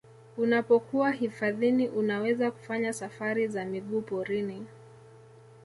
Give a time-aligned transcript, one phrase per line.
[0.37, 4.65] Unapokuwa hifadhini unaweza kufanya safari za miguu porini